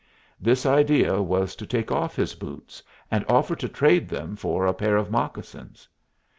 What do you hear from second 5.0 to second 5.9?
moccasins.